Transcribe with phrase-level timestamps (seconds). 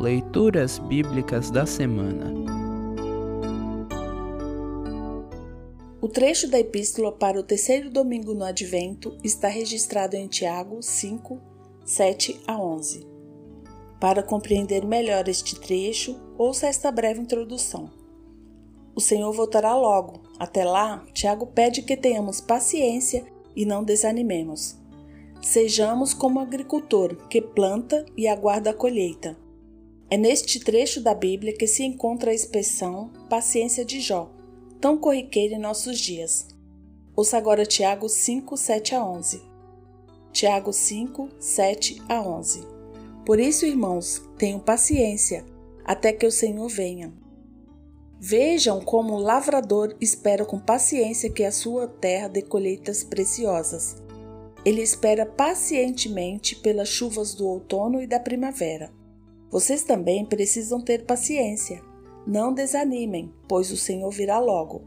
[0.00, 2.32] Leituras Bíblicas da Semana
[6.00, 11.38] O trecho da epístola para o terceiro domingo no Advento está registrado em Tiago 5,
[11.84, 13.06] 7 a 11.
[14.00, 17.90] Para compreender melhor este trecho, ouça esta breve introdução.
[18.94, 20.22] O Senhor voltará logo.
[20.38, 23.22] Até lá, Tiago pede que tenhamos paciência
[23.54, 24.78] e não desanimemos.
[25.42, 29.36] Sejamos como o agricultor que planta e aguarda a colheita.
[30.12, 34.28] É neste trecho da Bíblia que se encontra a expressão paciência de Jó,
[34.80, 36.48] tão corriqueira em nossos dias.
[37.14, 39.40] Ouça agora Tiago 5, 7 a 11.
[40.32, 42.66] Tiago 5, 7 a 11.
[43.24, 45.44] Por isso, irmãos, tenham paciência
[45.84, 47.12] até que o Senhor venha.
[48.18, 53.96] Vejam como o lavrador espera com paciência que a sua terra dê colheitas preciosas.
[54.64, 58.90] Ele espera pacientemente pelas chuvas do outono e da primavera.
[59.50, 61.82] Vocês também precisam ter paciência.
[62.26, 64.82] Não desanimem, pois o Senhor virá logo.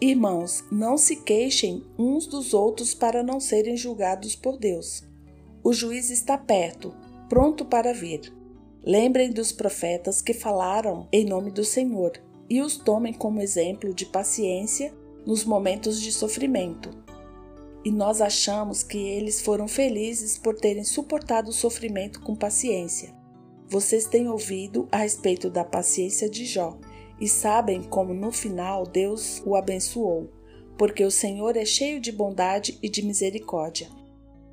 [0.00, 5.02] Irmãos, não se queixem uns dos outros para não serem julgados por Deus.
[5.62, 6.92] O juiz está perto,
[7.28, 8.32] pronto para vir.
[8.84, 12.12] Lembrem dos profetas que falaram em nome do Senhor
[12.50, 14.92] e os tomem como exemplo de paciência
[15.24, 16.90] nos momentos de sofrimento.
[17.82, 23.23] E nós achamos que eles foram felizes por terem suportado o sofrimento com paciência.
[23.74, 26.78] Vocês têm ouvido a respeito da paciência de Jó
[27.20, 30.30] e sabem como no final Deus o abençoou,
[30.78, 33.88] porque o Senhor é cheio de bondade e de misericórdia.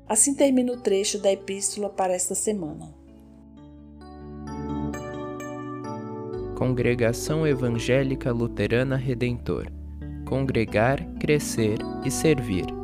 [0.08, 2.92] Assim termina o trecho da epístola para esta semana.
[6.58, 9.70] Congregação Evangélica Luterana Redentor
[10.26, 12.81] Congregar, Crescer e Servir.